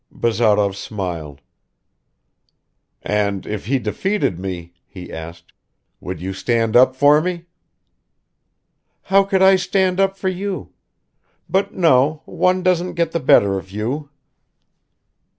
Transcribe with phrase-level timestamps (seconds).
[0.09, 1.41] Bazarov smiled.
[3.03, 5.53] "And if he defeated me," he asked,
[5.99, 7.45] "would you stand up for me?"
[9.03, 10.73] "How could I stand up for you?
[11.47, 14.09] But no, one doesn't get the better of you."